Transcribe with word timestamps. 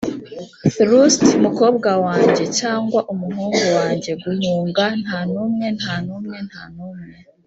thrust, 0.75 1.25
mukobwa 1.45 1.89
wanjye 2.05 2.45
cyangwa 2.59 2.99
umuhungu 3.13 3.65
wanjye, 3.77 4.11
guhunga, 4.23 4.85
ntanumwe, 5.03 5.65
ntanumwe, 5.79 6.37
ntanumwe, 6.49 7.01